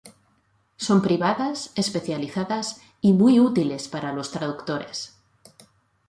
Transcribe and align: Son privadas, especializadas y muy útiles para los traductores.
Son 0.77 1.03
privadas, 1.03 1.71
especializadas 1.75 2.81
y 3.01 3.13
muy 3.13 3.39
útiles 3.39 3.87
para 3.87 4.11
los 4.13 4.31
traductores. 4.31 5.15